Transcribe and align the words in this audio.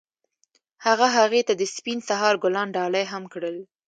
هغه 0.85 1.07
هغې 1.17 1.41
ته 1.47 1.53
د 1.59 1.63
سپین 1.75 1.99
سهار 2.09 2.35
ګلان 2.43 2.67
ډالۍ 2.75 3.05
هم 3.11 3.23
کړل. 3.33 3.57